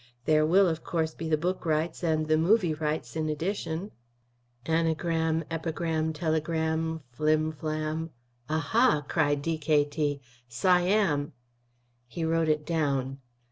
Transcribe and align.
There 0.25 0.47
will, 0.47 0.67
of 0.67 0.83
course, 0.83 1.13
be 1.13 1.29
the 1.29 1.37
book 1.37 1.63
rights 1.63 2.01
and 2.01 2.27
the 2.27 2.35
movie 2.35 2.73
rights 2.73 3.15
in 3.15 3.29
addition." 3.29 3.91
"Anagram, 4.65 5.43
epigram, 5.51 6.11
telegram, 6.11 7.01
flimflam 7.15 8.09
aha!" 8.49 9.05
cried 9.07 9.43
D.K.T. 9.43 10.19
"Siam!" 10.49 11.33
He 12.07 12.25
wrote 12.25 12.49
it 12.49 12.65
down. 12.65 13.19